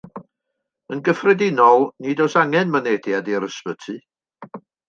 Yn 0.93 1.03
gyffredinol 1.09 1.85
nid 2.05 2.25
oes 2.27 2.39
angen 2.43 2.75
mynediad 2.79 3.33
i'r 3.35 3.49
ysbyty. 3.53 3.99